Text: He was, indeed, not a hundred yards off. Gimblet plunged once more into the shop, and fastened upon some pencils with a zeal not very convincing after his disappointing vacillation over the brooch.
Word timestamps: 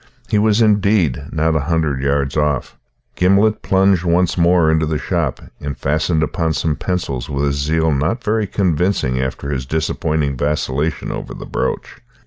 He 0.29 0.39
was, 0.39 0.63
indeed, 0.63 1.25
not 1.31 1.55
a 1.55 1.59
hundred 1.69 2.01
yards 2.01 2.35
off. 2.35 2.75
Gimblet 3.15 3.61
plunged 3.61 4.03
once 4.03 4.35
more 4.35 4.71
into 4.71 4.87
the 4.87 4.97
shop, 4.97 5.39
and 5.59 5.77
fastened 5.77 6.23
upon 6.23 6.53
some 6.53 6.75
pencils 6.75 7.29
with 7.29 7.45
a 7.45 7.53
zeal 7.53 7.91
not 7.91 8.23
very 8.23 8.47
convincing 8.47 9.21
after 9.21 9.51
his 9.51 9.67
disappointing 9.67 10.35
vacillation 10.37 11.11
over 11.11 11.35
the 11.35 11.45
brooch. 11.45 11.97